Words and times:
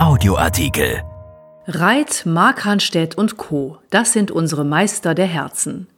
Audioartikel. 0.00 1.02
Reit, 1.66 2.22
Markranstädt 2.24 3.18
und 3.18 3.36
Co. 3.36 3.76
Das 3.90 4.14
sind 4.14 4.30
unsere 4.30 4.64
Meister 4.64 5.14
der 5.14 5.26
Herzen. 5.26 5.88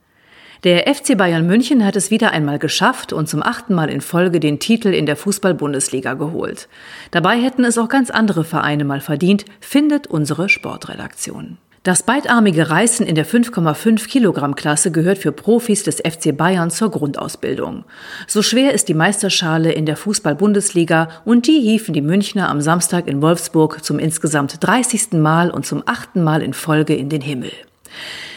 Der 0.64 0.92
FC 0.92 1.16
Bayern 1.16 1.46
München 1.46 1.84
hat 1.84 1.94
es 1.94 2.10
wieder 2.10 2.32
einmal 2.32 2.58
geschafft 2.58 3.12
und 3.12 3.28
zum 3.28 3.44
achten 3.44 3.74
Mal 3.74 3.88
in 3.88 4.00
Folge 4.00 4.40
den 4.40 4.58
Titel 4.58 4.88
in 4.88 5.06
der 5.06 5.14
Fußball-Bundesliga 5.14 6.14
geholt. 6.14 6.68
Dabei 7.12 7.40
hätten 7.40 7.62
es 7.64 7.78
auch 7.78 7.88
ganz 7.88 8.10
andere 8.10 8.42
Vereine 8.42 8.84
mal 8.84 9.00
verdient, 9.00 9.44
findet 9.60 10.08
unsere 10.08 10.48
Sportredaktion. 10.48 11.58
Das 11.82 12.04
beidarmige 12.04 12.70
Reißen 12.70 13.04
in 13.04 13.16
der 13.16 13.26
5,5 13.26 14.06
Kilogramm 14.06 14.54
Klasse 14.54 14.92
gehört 14.92 15.18
für 15.18 15.32
Profis 15.32 15.82
des 15.82 15.96
FC 15.96 16.36
Bayern 16.36 16.70
zur 16.70 16.92
Grundausbildung. 16.92 17.84
So 18.28 18.40
schwer 18.40 18.72
ist 18.72 18.88
die 18.88 18.94
Meisterschale 18.94 19.72
in 19.72 19.84
der 19.84 19.96
Fußball-Bundesliga 19.96 21.08
und 21.24 21.48
die 21.48 21.60
hiefen 21.60 21.92
die 21.92 22.00
Münchner 22.00 22.48
am 22.50 22.60
Samstag 22.60 23.08
in 23.08 23.20
Wolfsburg 23.20 23.82
zum 23.82 23.98
insgesamt 23.98 24.58
30. 24.60 25.14
Mal 25.14 25.50
und 25.50 25.66
zum 25.66 25.82
achten 25.84 26.22
Mal 26.22 26.40
in 26.42 26.54
Folge 26.54 26.94
in 26.94 27.08
den 27.08 27.20
Himmel. 27.20 27.50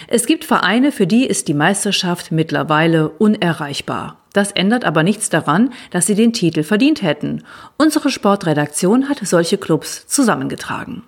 Es 0.08 0.26
gibt 0.26 0.44
Vereine, 0.44 0.92
für 0.92 1.06
die 1.06 1.28
ist 1.28 1.48
die 1.48 1.54
Meisterschaft 1.54 2.32
mittlerweile 2.32 3.10
unerreichbar. 3.10 4.18
Das 4.34 4.54
ändert 4.54 4.86
aber 4.86 5.04
nichts 5.04 5.30
daran, 5.30 5.72
dass 5.92 6.08
sie 6.08 6.16
den 6.16 6.34
Titel 6.34 6.64
verdient 6.64 7.04
hätten. 7.04 7.44
Unsere 7.78 8.10
Sportredaktion 8.10 9.08
hat 9.08 9.20
solche 9.22 9.60
Clubs 9.60 10.08
zusammengetragen. 10.08 11.04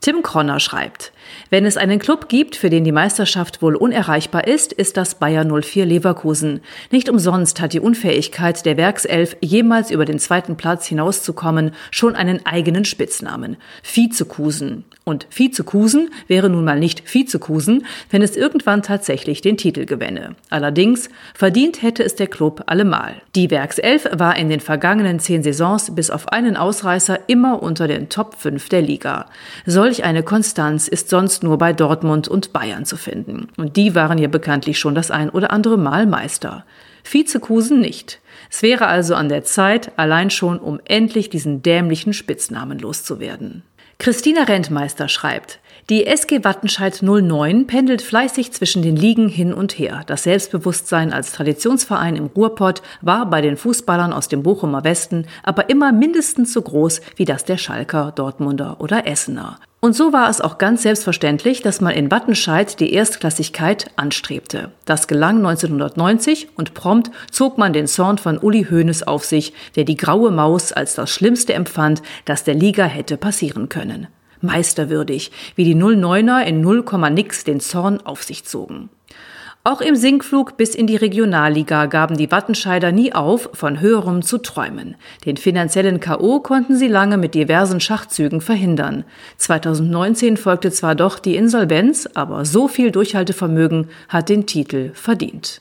Tim 0.00 0.22
Cronner 0.22 0.60
schreibt, 0.60 1.12
wenn 1.50 1.66
es 1.66 1.76
einen 1.76 1.98
Club 1.98 2.28
gibt, 2.28 2.56
für 2.56 2.70
den 2.70 2.84
die 2.84 2.92
Meisterschaft 2.92 3.62
wohl 3.62 3.76
unerreichbar 3.76 4.46
ist, 4.46 4.72
ist 4.72 4.96
das 4.96 5.14
Bayer 5.14 5.44
04 5.44 5.86
Leverkusen. 5.86 6.60
Nicht 6.90 7.08
umsonst 7.08 7.60
hat 7.60 7.72
die 7.72 7.80
Unfähigkeit 7.80 8.64
der 8.64 8.76
Werkself, 8.76 9.36
jemals 9.40 9.90
über 9.90 10.04
den 10.04 10.18
zweiten 10.18 10.56
Platz 10.56 10.86
hinauszukommen, 10.86 11.72
schon 11.90 12.16
einen 12.16 12.44
eigenen 12.46 12.84
Spitznamen. 12.84 13.56
Vizekusen. 13.82 14.84
Und 15.04 15.26
Vizekusen 15.30 16.10
wäre 16.28 16.48
nun 16.48 16.64
mal 16.64 16.78
nicht 16.78 17.02
Vizekusen, 17.12 17.86
wenn 18.10 18.22
es 18.22 18.36
irgendwann 18.36 18.82
tatsächlich 18.82 19.40
den 19.40 19.56
Titel 19.56 19.86
gewänne. 19.86 20.36
Allerdings, 20.50 21.08
verdient 21.34 21.82
hätte 21.82 22.04
es 22.04 22.14
der 22.14 22.28
Club 22.28 22.62
allemal. 22.66 23.14
Die 23.34 23.50
Werkself 23.50 24.08
war 24.12 24.36
in 24.36 24.48
den 24.48 24.60
vergangenen 24.60 25.18
zehn 25.18 25.42
Saisons 25.42 25.94
bis 25.94 26.10
auf 26.10 26.28
einen 26.28 26.56
Ausreißer 26.56 27.18
immer 27.28 27.62
unter 27.62 27.88
den 27.88 28.08
Top 28.08 28.36
5 28.36 28.68
der 28.68 28.82
Liga. 28.82 29.26
Solch 29.66 30.04
eine 30.04 30.22
Konstanz 30.22 30.86
ist 30.86 31.08
sonst 31.08 31.19
nur 31.42 31.58
bei 31.58 31.72
Dortmund 31.72 32.28
und 32.28 32.52
Bayern 32.52 32.84
zu 32.84 32.96
finden. 32.96 33.48
Und 33.56 33.76
die 33.76 33.94
waren 33.94 34.18
ja 34.18 34.28
bekanntlich 34.28 34.78
schon 34.78 34.94
das 34.94 35.10
ein 35.10 35.30
oder 35.30 35.50
andere 35.50 35.78
Mal 35.78 36.06
Meister. 36.06 36.64
Vizekusen 37.04 37.80
nicht. 37.80 38.20
Es 38.50 38.62
wäre 38.62 38.86
also 38.86 39.14
an 39.14 39.28
der 39.28 39.44
Zeit, 39.44 39.92
allein 39.96 40.30
schon, 40.30 40.58
um 40.58 40.80
endlich 40.84 41.30
diesen 41.30 41.62
dämlichen 41.62 42.12
Spitznamen 42.12 42.78
loszuwerden. 42.78 43.62
Christina 43.98 44.44
Rentmeister 44.44 45.08
schreibt, 45.08 45.59
die 45.88 46.06
SG 46.06 46.44
Wattenscheid 46.44 47.02
09 47.02 47.66
pendelt 47.66 48.02
fleißig 48.02 48.52
zwischen 48.52 48.82
den 48.82 48.96
Ligen 48.96 49.28
hin 49.28 49.52
und 49.54 49.78
her. 49.78 50.02
Das 50.06 50.24
Selbstbewusstsein 50.24 51.12
als 51.12 51.32
Traditionsverein 51.32 52.16
im 52.16 52.26
Ruhrpott 52.26 52.82
war 53.00 53.28
bei 53.30 53.40
den 53.40 53.56
Fußballern 53.56 54.12
aus 54.12 54.28
dem 54.28 54.42
Bochumer 54.42 54.84
Westen 54.84 55.26
aber 55.42 55.70
immer 55.70 55.92
mindestens 55.92 56.52
so 56.52 56.62
groß 56.62 57.00
wie 57.16 57.24
das 57.24 57.44
der 57.44 57.56
Schalker, 57.56 58.12
Dortmunder 58.14 58.76
oder 58.80 59.06
Essener. 59.06 59.58
Und 59.82 59.94
so 59.94 60.12
war 60.12 60.28
es 60.28 60.42
auch 60.42 60.58
ganz 60.58 60.82
selbstverständlich, 60.82 61.62
dass 61.62 61.80
man 61.80 61.94
in 61.94 62.10
Wattenscheid 62.10 62.78
die 62.80 62.92
Erstklassigkeit 62.92 63.90
anstrebte. 63.96 64.72
Das 64.84 65.08
gelang 65.08 65.38
1990 65.38 66.48
und 66.54 66.74
prompt 66.74 67.10
zog 67.30 67.56
man 67.56 67.72
den 67.72 67.86
Zorn 67.86 68.18
von 68.18 68.36
Uli 68.36 68.66
Hoeneß 68.70 69.04
auf 69.04 69.24
sich, 69.24 69.54
der 69.76 69.84
die 69.84 69.96
graue 69.96 70.30
Maus 70.30 70.72
als 70.72 70.96
das 70.96 71.08
Schlimmste 71.10 71.54
empfand, 71.54 72.02
das 72.26 72.44
der 72.44 72.54
Liga 72.54 72.84
hätte 72.84 73.16
passieren 73.16 73.70
können. 73.70 74.08
Meisterwürdig, 74.40 75.30
wie 75.56 75.64
die 75.64 75.76
09er 75.76 76.42
in 76.42 76.60
0, 76.60 76.84
nix 77.10 77.44
den 77.44 77.60
Zorn 77.60 78.00
auf 78.00 78.22
sich 78.22 78.44
zogen. 78.44 78.90
Auch 79.62 79.82
im 79.82 79.94
Sinkflug 79.94 80.56
bis 80.56 80.74
in 80.74 80.86
die 80.86 80.96
Regionalliga 80.96 81.84
gaben 81.84 82.16
die 82.16 82.30
Wattenscheider 82.30 82.92
nie 82.92 83.12
auf, 83.12 83.50
von 83.52 83.80
höherem 83.80 84.22
zu 84.22 84.38
träumen. 84.38 84.96
Den 85.26 85.36
finanziellen 85.36 86.00
K.O. 86.00 86.40
konnten 86.40 86.76
sie 86.76 86.88
lange 86.88 87.18
mit 87.18 87.34
diversen 87.34 87.78
Schachzügen 87.78 88.40
verhindern. 88.40 89.04
2019 89.36 90.38
folgte 90.38 90.70
zwar 90.70 90.94
doch 90.94 91.18
die 91.18 91.36
Insolvenz, 91.36 92.08
aber 92.14 92.46
so 92.46 92.68
viel 92.68 92.90
Durchhaltevermögen 92.90 93.88
hat 94.08 94.30
den 94.30 94.46
Titel 94.46 94.92
verdient. 94.94 95.60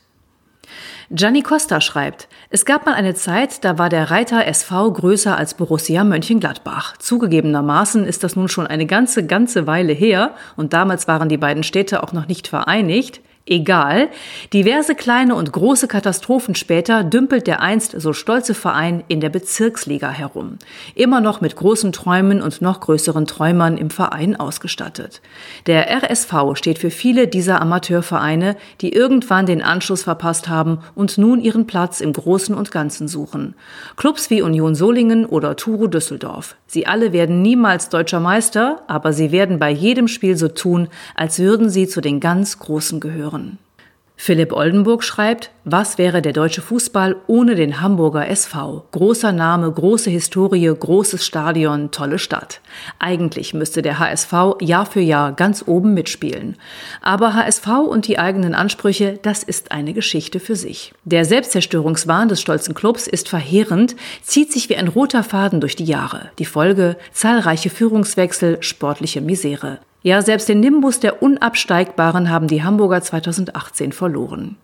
Gianni 1.10 1.42
Costa 1.42 1.82
schreibt, 1.82 2.28
es 2.50 2.66
gab 2.66 2.86
mal 2.86 2.94
eine 2.94 3.16
Zeit, 3.16 3.64
da 3.64 3.78
war 3.78 3.90
der 3.90 4.12
Reiter 4.12 4.46
SV 4.46 4.94
größer 4.94 5.38
als 5.38 5.56
Borussia 5.56 6.04
Mönchengladbach. 6.04 6.98
Zugegebenermaßen 6.98 8.06
ist 8.06 8.24
das 8.24 8.36
nun 8.36 8.48
schon 8.48 8.68
eine 8.68 8.86
ganze, 8.86 9.26
ganze 9.26 9.66
Weile 9.68 9.94
her 9.94 10.36
und 10.56 10.74
damals 10.74 11.08
waren 11.08 11.30
die 11.30 11.38
beiden 11.38 11.64
Städte 11.64 12.04
auch 12.04 12.14
noch 12.14 12.28
nicht 12.28 12.48
vereinigt. 12.48 13.22
Egal. 13.46 14.10
Diverse 14.54 14.94
kleine 14.94 15.34
und 15.34 15.52
große 15.52 15.88
Katastrophen 15.88 16.54
später 16.54 17.04
dümpelt 17.04 17.48
der 17.48 17.62
einst 17.62 18.00
so 18.00 18.14
stolze 18.14 18.54
Verein 18.54 19.04
in 19.08 19.22
der 19.22 19.30
Bezirksliga 19.30 20.12
herum. 20.12 20.60
Immer 20.94 21.20
noch 21.20 21.42
mit 21.42 21.56
großen 21.56 21.92
Träumen 21.92 22.44
und 22.44 22.62
noch 22.62 22.80
größeren 22.80 23.26
Träumern 23.26 23.78
im 23.78 23.90
Verein 23.90 24.36
ausgestattet. 24.36 25.22
Der 25.66 25.90
RSV 25.90 26.32
steht 26.54 26.78
für 26.78 26.92
viele 26.92 27.28
dieser 27.28 27.60
Amateurvereine, 27.60 28.56
die 28.82 28.94
irgendwann 28.94 29.48
den 29.48 29.64
Anschluss 29.64 30.04
verpasst 30.04 30.48
haben 30.48 30.80
und 30.94 31.18
nun 31.18 31.42
ihren 31.42 31.66
Platz 31.66 32.02
im 32.02 32.14
Großen 32.14 32.54
und 32.54 32.72
Ganzen 32.72 33.08
suchen. 33.08 33.56
Clubs 33.96 34.30
wie 34.30 34.44
Union 34.44 34.76
Solingen 34.76 35.26
oder 35.26 35.56
Turo 35.56 35.88
Düsseldorf. 35.88 36.56
Sie 36.68 36.86
alle 36.86 37.14
werden 37.14 37.42
niemals 37.42 37.90
deutscher 37.90 38.20
Meister, 38.20 38.84
aber 38.86 39.12
sie 39.12 39.32
werden 39.32 39.58
bei 39.58 39.72
jedem 39.72 40.08
Spiel 40.08 40.38
so 40.38 40.50
tun, 40.50 40.88
als 41.16 41.40
würden 41.40 41.70
sie 41.70 41.88
zu 41.88 42.00
den 42.00 42.20
ganz 42.20 42.60
Großen 42.60 43.00
gehören. 43.00 43.29
Philipp 44.22 44.52
Oldenburg 44.52 45.06
schreibt, 45.06 45.50
was 45.64 45.98
wäre 45.98 46.22
der 46.22 46.34
deutsche 46.34 46.62
Fußball 46.62 47.16
ohne 47.28 47.56
den 47.56 47.80
Hamburger 47.80 48.28
SV? 48.28 48.84
Großer 48.92 49.32
Name, 49.32 49.72
große 49.72 50.10
Historie, 50.10 50.76
großes 50.78 51.26
Stadion, 51.26 51.92
tolle 51.92 52.20
Stadt. 52.20 52.60
Eigentlich 53.00 53.54
müsste 53.54 53.82
der 53.82 53.98
HSV 53.98 54.58
Jahr 54.60 54.86
für 54.86 55.00
Jahr 55.00 55.32
ganz 55.32 55.64
oben 55.66 55.94
mitspielen. 55.94 56.58
Aber 57.02 57.34
HSV 57.34 57.66
und 57.88 58.10
die 58.10 58.20
eigenen 58.20 58.56
Ansprüche, 58.56 59.18
das 59.22 59.42
ist 59.42 59.72
eine 59.72 59.94
Geschichte 59.94 60.42
für 60.42 60.58
sich. 60.58 60.94
Der 61.06 61.24
Selbstzerstörungswahn 61.24 62.28
des 62.28 62.42
stolzen 62.42 62.74
Clubs 62.74 63.08
ist 63.08 63.30
verheerend, 63.30 63.96
zieht 64.22 64.52
sich 64.52 64.68
wie 64.68 64.76
ein 64.76 64.90
roter 64.90 65.24
Faden 65.24 65.62
durch 65.62 65.78
die 65.78 65.86
Jahre. 65.86 66.30
Die 66.40 66.46
Folge 66.46 66.98
zahlreiche 67.14 67.70
Führungswechsel, 67.70 68.62
sportliche 68.62 69.22
Misere. 69.22 69.80
Ja, 70.02 70.22
selbst 70.22 70.48
den 70.48 70.62
Nimbus 70.62 71.02
der 71.02 71.22
Unabsteigbaren 71.22 72.30
haben 72.30 72.48
die 72.48 72.64
Hamburger 72.64 73.02
2018 73.02 73.92
verloren. 73.92 74.56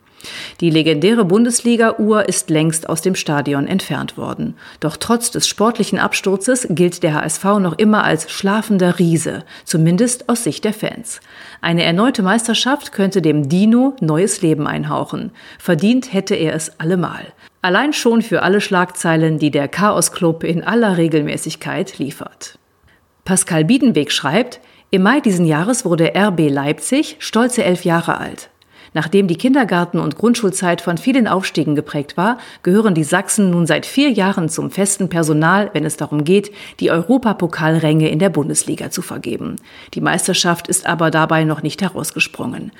Die 0.61 0.69
legendäre 0.69 1.25
Bundesliga-Uhr 1.25 2.27
ist 2.27 2.49
längst 2.49 2.89
aus 2.89 3.01
dem 3.01 3.15
Stadion 3.15 3.67
entfernt 3.67 4.17
worden. 4.17 4.55
Doch 4.79 4.97
trotz 4.97 5.31
des 5.31 5.47
sportlichen 5.47 5.99
Absturzes 5.99 6.67
gilt 6.69 7.03
der 7.03 7.15
HSV 7.15 7.43
noch 7.59 7.77
immer 7.77 8.03
als 8.03 8.31
schlafender 8.31 8.97
Riese, 8.97 9.43
zumindest 9.65 10.29
aus 10.29 10.43
Sicht 10.43 10.63
der 10.63 10.73
Fans. 10.73 11.19
Eine 11.61 11.83
erneute 11.83 12.23
Meisterschaft 12.23 12.91
könnte 12.91 13.21
dem 13.21 13.49
Dino 13.49 13.95
neues 13.99 14.41
Leben 14.41 14.67
einhauchen. 14.67 15.31
Verdient 15.59 16.13
hätte 16.13 16.35
er 16.35 16.55
es 16.55 16.79
allemal. 16.79 17.33
Allein 17.61 17.93
schon 17.93 18.21
für 18.21 18.41
alle 18.41 18.61
Schlagzeilen, 18.61 19.37
die 19.37 19.51
der 19.51 19.67
Chaos 19.67 20.11
Club 20.11 20.43
in 20.43 20.63
aller 20.63 20.97
Regelmäßigkeit 20.97 21.97
liefert. 21.97 22.57
Pascal 23.25 23.65
Biedenweg 23.65 24.11
schreibt, 24.11 24.59
im 24.95 25.03
Mai 25.03 25.19
diesen 25.19 25.45
Jahres 25.45 25.83
wurde 25.83 26.13
RB 26.15 26.49
Leipzig 26.49 27.17
stolze 27.19 27.65
elf 27.65 27.83
Jahre 27.83 28.17
alt. 28.17 28.49
Nachdem 28.93 29.27
die 29.27 29.35
Kindergarten- 29.35 29.99
und 29.99 30.15
Grundschulzeit 30.15 30.79
von 30.79 30.97
vielen 30.97 31.27
Aufstiegen 31.27 31.75
geprägt 31.75 32.15
war, 32.15 32.37
gehören 32.63 32.95
die 32.95 33.03
Sachsen 33.03 33.49
nun 33.49 33.67
seit 33.67 33.85
vier 33.85 34.09
Jahren 34.09 34.47
zum 34.47 34.71
festen 34.71 35.09
Personal, 35.09 35.69
wenn 35.73 35.83
es 35.83 35.97
darum 35.97 36.23
geht, 36.23 36.49
die 36.79 36.91
Europapokalränge 36.91 38.07
in 38.07 38.19
der 38.19 38.29
Bundesliga 38.29 38.89
zu 38.89 39.01
vergeben. 39.01 39.57
Die 39.95 39.99
Meisterschaft 39.99 40.69
ist 40.69 40.85
aber 40.85 41.11
dabei 41.11 41.43
noch 41.43 41.61
nicht 41.61 41.81
herausgesprungen. 41.81 42.71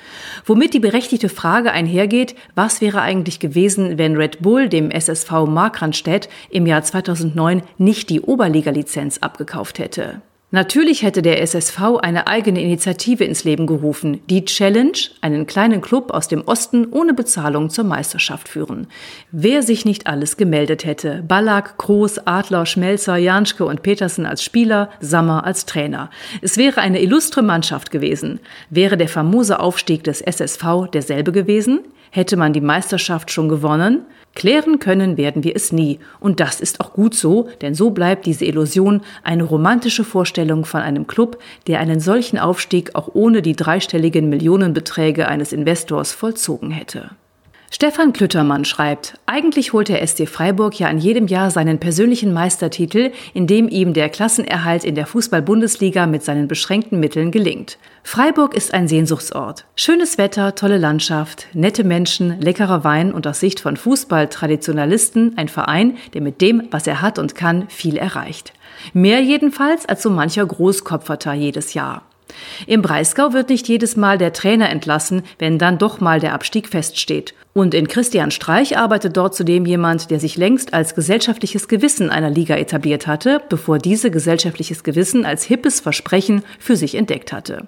Womit 0.46 0.72
die 0.72 0.80
berechtigte 0.80 1.28
Frage 1.28 1.70
einhergeht, 1.70 2.34
was 2.54 2.80
wäre 2.80 3.02
eigentlich 3.02 3.40
gewesen, 3.40 3.98
wenn 3.98 4.16
Red 4.16 4.40
Bull 4.40 4.70
dem 4.70 4.90
SSV 4.90 5.44
Markranstädt 5.46 6.30
im 6.48 6.64
Jahr 6.64 6.82
2009 6.82 7.60
nicht 7.76 8.08
die 8.08 8.22
Oberliga-Lizenz 8.22 9.18
abgekauft 9.18 9.78
hätte? 9.78 10.22
Natürlich 10.52 11.02
hätte 11.02 11.22
der 11.22 11.42
SSV 11.42 11.98
eine 12.02 12.28
eigene 12.28 12.62
Initiative 12.62 13.24
ins 13.24 13.42
Leben 13.42 13.66
gerufen, 13.66 14.20
die 14.30 14.44
Challenge, 14.44 14.96
einen 15.20 15.44
kleinen 15.46 15.80
Club 15.80 16.12
aus 16.12 16.28
dem 16.28 16.42
Osten 16.46 16.86
ohne 16.92 17.14
Bezahlung 17.14 17.68
zur 17.68 17.82
Meisterschaft 17.82 18.48
führen. 18.48 18.86
Wer 19.32 19.64
sich 19.64 19.84
nicht 19.84 20.06
alles 20.06 20.36
gemeldet 20.36 20.84
hätte, 20.84 21.24
Ballack, 21.26 21.78
Groß, 21.78 22.28
Adler, 22.28 22.64
Schmelzer, 22.64 23.16
Janschke 23.16 23.64
und 23.64 23.82
Petersen 23.82 24.24
als 24.24 24.44
Spieler, 24.44 24.88
Sammer 25.00 25.44
als 25.44 25.66
Trainer. 25.66 26.10
Es 26.42 26.56
wäre 26.56 26.80
eine 26.80 27.02
illustre 27.02 27.42
Mannschaft 27.42 27.90
gewesen. 27.90 28.38
Wäre 28.70 28.96
der 28.96 29.08
famose 29.08 29.58
Aufstieg 29.58 30.04
des 30.04 30.20
SSV 30.20 30.86
derselbe 30.92 31.32
gewesen? 31.32 31.80
Hätte 32.10 32.36
man 32.36 32.52
die 32.52 32.60
Meisterschaft 32.60 33.32
schon 33.32 33.48
gewonnen? 33.48 34.06
Klären 34.36 34.78
können 34.78 35.16
werden 35.16 35.42
wir 35.42 35.56
es 35.56 35.72
nie. 35.72 35.98
Und 36.20 36.38
das 36.38 36.60
ist 36.60 36.80
auch 36.80 36.92
gut 36.92 37.14
so, 37.14 37.48
denn 37.62 37.74
so 37.74 37.90
bleibt 37.90 38.26
diese 38.26 38.44
Illusion 38.44 39.00
eine 39.24 39.42
romantische 39.42 40.04
Vorstellung 40.04 40.64
von 40.64 40.82
einem 40.82 41.06
Club, 41.08 41.42
der 41.66 41.80
einen 41.80 41.98
solchen 41.98 42.38
Aufstieg 42.38 42.94
auch 42.94 43.08
ohne 43.14 43.42
die 43.42 43.56
dreistelligen 43.56 44.28
Millionenbeträge 44.28 45.26
eines 45.26 45.52
Investors 45.52 46.12
vollzogen 46.12 46.70
hätte. 46.70 47.10
Stefan 47.78 48.14
Klüttermann 48.14 48.64
schreibt, 48.64 49.18
eigentlich 49.26 49.74
holt 49.74 49.90
der 49.90 50.06
SC 50.06 50.26
Freiburg 50.26 50.80
ja 50.80 50.88
in 50.88 50.96
jedem 50.96 51.26
Jahr 51.26 51.50
seinen 51.50 51.78
persönlichen 51.78 52.32
Meistertitel, 52.32 53.12
indem 53.34 53.68
ihm 53.68 53.92
der 53.92 54.08
Klassenerhalt 54.08 54.82
in 54.82 54.94
der 54.94 55.06
Fußball-Bundesliga 55.06 56.06
mit 56.06 56.24
seinen 56.24 56.48
beschränkten 56.48 56.98
Mitteln 56.98 57.32
gelingt. 57.32 57.76
Freiburg 58.02 58.54
ist 58.54 58.72
ein 58.72 58.88
Sehnsuchtsort. 58.88 59.66
Schönes 59.76 60.16
Wetter, 60.16 60.54
tolle 60.54 60.78
Landschaft, 60.78 61.48
nette 61.52 61.84
Menschen, 61.84 62.40
leckerer 62.40 62.82
Wein 62.82 63.12
und 63.12 63.26
aus 63.26 63.40
Sicht 63.40 63.60
von 63.60 63.76
Fußball-Traditionalisten 63.76 65.36
ein 65.36 65.48
Verein, 65.48 65.98
der 66.14 66.22
mit 66.22 66.40
dem, 66.40 66.68
was 66.70 66.86
er 66.86 67.02
hat 67.02 67.18
und 67.18 67.34
kann, 67.34 67.68
viel 67.68 67.98
erreicht. 67.98 68.54
Mehr 68.94 69.20
jedenfalls 69.20 69.84
als 69.84 70.02
so 70.02 70.08
mancher 70.08 70.46
Großkopferter 70.46 71.34
jedes 71.34 71.74
Jahr. 71.74 72.04
Im 72.66 72.82
Breisgau 72.82 73.32
wird 73.32 73.50
nicht 73.50 73.68
jedes 73.68 73.96
Mal 73.96 74.18
der 74.18 74.32
Trainer 74.32 74.70
entlassen, 74.70 75.22
wenn 75.38 75.58
dann 75.58 75.78
doch 75.78 76.00
mal 76.00 76.20
der 76.20 76.34
Abstieg 76.34 76.68
feststeht. 76.68 77.34
Und 77.52 77.72
in 77.72 77.88
Christian 77.88 78.30
Streich 78.30 78.76
arbeitet 78.76 79.16
dort 79.16 79.34
zudem 79.34 79.64
jemand, 79.64 80.10
der 80.10 80.20
sich 80.20 80.36
längst 80.36 80.74
als 80.74 80.94
gesellschaftliches 80.94 81.68
Gewissen 81.68 82.10
einer 82.10 82.28
Liga 82.28 82.56
etabliert 82.56 83.06
hatte, 83.06 83.40
bevor 83.48 83.78
diese 83.78 84.10
gesellschaftliches 84.10 84.84
Gewissen 84.84 85.24
als 85.24 85.44
hippes 85.44 85.80
Versprechen 85.80 86.42
für 86.58 86.76
sich 86.76 86.96
entdeckt 86.96 87.32
hatte. 87.32 87.66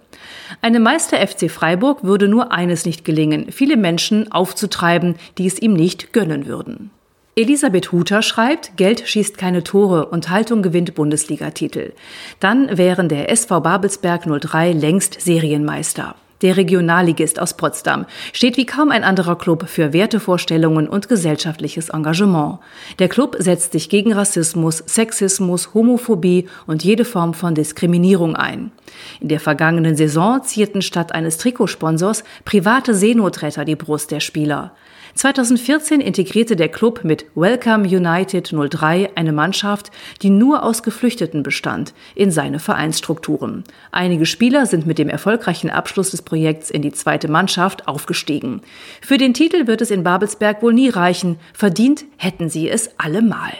Einem 0.60 0.82
Meister 0.82 1.26
FC 1.26 1.50
Freiburg 1.50 2.04
würde 2.04 2.28
nur 2.28 2.52
eines 2.52 2.84
nicht 2.84 3.04
gelingen, 3.04 3.50
viele 3.50 3.76
Menschen 3.76 4.30
aufzutreiben, 4.30 5.14
die 5.38 5.46
es 5.46 5.58
ihm 5.58 5.72
nicht 5.72 6.12
gönnen 6.12 6.46
würden. 6.46 6.90
Elisabeth 7.38 7.92
Huter 7.92 8.22
schreibt, 8.22 8.76
Geld 8.76 9.06
schießt 9.06 9.38
keine 9.38 9.62
Tore 9.62 10.06
und 10.06 10.28
Haltung 10.28 10.60
gewinnt 10.60 10.96
Bundesligatitel. 10.96 11.92
Dann 12.40 12.76
wären 12.76 13.08
der 13.08 13.30
SV 13.30 13.60
Babelsberg 13.60 14.24
03 14.40 14.72
längst 14.72 15.20
Serienmeister. 15.20 16.16
Der 16.42 16.56
Regionalligist 16.56 17.38
aus 17.38 17.56
Potsdam 17.56 18.06
steht 18.32 18.56
wie 18.56 18.66
kaum 18.66 18.90
ein 18.90 19.04
anderer 19.04 19.38
Club 19.38 19.68
für 19.68 19.92
Wertevorstellungen 19.92 20.88
und 20.88 21.08
gesellschaftliches 21.08 21.90
Engagement. 21.90 22.58
Der 22.98 23.08
Club 23.08 23.36
setzt 23.38 23.70
sich 23.70 23.88
gegen 23.88 24.12
Rassismus, 24.12 24.82
Sexismus, 24.86 25.74
Homophobie 25.74 26.48
und 26.66 26.82
jede 26.82 27.04
Form 27.04 27.34
von 27.34 27.54
Diskriminierung 27.54 28.34
ein. 28.34 28.72
In 29.20 29.28
der 29.28 29.38
vergangenen 29.38 29.94
Saison 29.94 30.42
zierten 30.42 30.82
statt 30.82 31.12
eines 31.14 31.38
Trikotsponsors 31.38 32.24
private 32.44 32.94
Seenotretter 32.94 33.64
die 33.64 33.76
Brust 33.76 34.10
der 34.10 34.20
Spieler. 34.20 34.72
2014 35.18 36.00
integrierte 36.00 36.54
der 36.54 36.68
Club 36.68 37.00
mit 37.02 37.26
Welcome 37.34 37.88
United 37.88 38.54
03 38.54 39.16
eine 39.16 39.32
Mannschaft, 39.32 39.90
die 40.22 40.30
nur 40.30 40.62
aus 40.62 40.84
Geflüchteten 40.84 41.42
bestand, 41.42 41.92
in 42.14 42.30
seine 42.30 42.60
Vereinsstrukturen. 42.60 43.64
Einige 43.90 44.26
Spieler 44.26 44.64
sind 44.66 44.86
mit 44.86 44.96
dem 44.96 45.08
erfolgreichen 45.08 45.70
Abschluss 45.70 46.12
des 46.12 46.22
Projekts 46.22 46.70
in 46.70 46.82
die 46.82 46.92
zweite 46.92 47.26
Mannschaft 47.26 47.88
aufgestiegen. 47.88 48.62
Für 49.00 49.18
den 49.18 49.34
Titel 49.34 49.66
wird 49.66 49.80
es 49.80 49.90
in 49.90 50.04
Babelsberg 50.04 50.62
wohl 50.62 50.72
nie 50.72 50.88
reichen, 50.88 51.40
verdient 51.52 52.04
hätten 52.16 52.48
sie 52.48 52.70
es 52.70 52.96
allemal. 52.96 53.54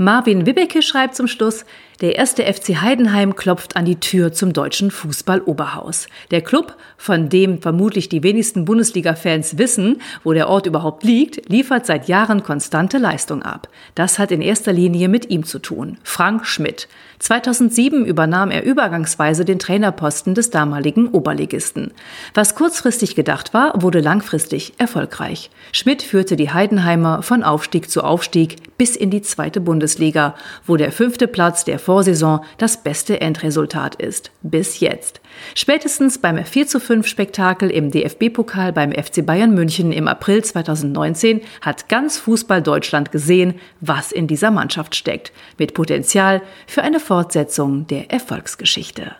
Marvin 0.00 0.46
Wibbecke 0.46 0.80
schreibt 0.80 1.14
zum 1.14 1.26
Schluss, 1.26 1.66
der 2.00 2.16
erste 2.16 2.50
FC 2.50 2.80
Heidenheim 2.80 3.36
klopft 3.36 3.76
an 3.76 3.84
die 3.84 4.00
Tür 4.00 4.32
zum 4.32 4.54
deutschen 4.54 4.90
Fußball-Oberhaus. 4.90 6.06
Der 6.30 6.40
Club, 6.40 6.74
von 6.96 7.28
dem 7.28 7.60
vermutlich 7.60 8.08
die 8.08 8.22
wenigsten 8.22 8.64
Bundesliga-Fans 8.64 9.58
wissen, 9.58 10.00
wo 10.24 10.32
der 10.32 10.48
Ort 10.48 10.64
überhaupt 10.64 11.04
liegt, 11.04 11.50
liefert 11.50 11.84
seit 11.84 12.08
Jahren 12.08 12.42
konstante 12.42 12.96
Leistung 12.96 13.42
ab. 13.42 13.68
Das 13.94 14.18
hat 14.18 14.30
in 14.30 14.40
erster 14.40 14.72
Linie 14.72 15.08
mit 15.08 15.28
ihm 15.28 15.44
zu 15.44 15.58
tun. 15.58 15.98
Frank 16.02 16.46
Schmidt. 16.46 16.88
2007 17.18 18.06
übernahm 18.06 18.50
er 18.50 18.64
übergangsweise 18.64 19.44
den 19.44 19.58
Trainerposten 19.58 20.34
des 20.34 20.48
damaligen 20.48 21.08
Oberligisten. 21.08 21.92
Was 22.32 22.54
kurzfristig 22.54 23.14
gedacht 23.14 23.52
war, 23.52 23.82
wurde 23.82 24.00
langfristig 24.00 24.72
erfolgreich. 24.78 25.50
Schmidt 25.72 26.00
führte 26.00 26.36
die 26.36 26.50
Heidenheimer 26.50 27.22
von 27.22 27.42
Aufstieg 27.42 27.90
zu 27.90 28.02
Aufstieg 28.02 28.56
bis 28.80 28.96
in 28.96 29.10
die 29.10 29.20
zweite 29.20 29.60
Bundesliga, 29.60 30.34
wo 30.66 30.78
der 30.78 30.90
fünfte 30.90 31.28
Platz 31.28 31.66
der 31.66 31.78
Vorsaison 31.78 32.40
das 32.56 32.82
beste 32.82 33.20
Endresultat 33.20 33.94
ist. 33.96 34.30
Bis 34.40 34.80
jetzt. 34.80 35.20
Spätestens 35.54 36.16
beim 36.16 36.42
4 36.42 36.66
zu 36.66 36.80
5 36.80 37.06
Spektakel 37.06 37.70
im 37.70 37.90
DFB-Pokal 37.90 38.72
beim 38.72 38.92
FC 38.92 39.26
Bayern 39.26 39.52
München 39.52 39.92
im 39.92 40.08
April 40.08 40.42
2019 40.42 41.42
hat 41.60 41.90
ganz 41.90 42.16
Fußball 42.16 42.62
Deutschland 42.62 43.12
gesehen, 43.12 43.60
was 43.82 44.12
in 44.12 44.26
dieser 44.26 44.50
Mannschaft 44.50 44.96
steckt. 44.96 45.30
Mit 45.58 45.74
Potenzial 45.74 46.40
für 46.66 46.80
eine 46.80 47.00
Fortsetzung 47.00 47.86
der 47.86 48.10
Erfolgsgeschichte. 48.10 49.14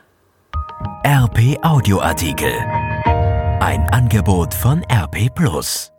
RP 1.05 1.59
Audioartikel. 1.61 2.55
Ein 3.61 3.87
Angebot 3.93 4.55
von 4.55 4.83
RP 4.91 5.29
Plus. 5.35 5.93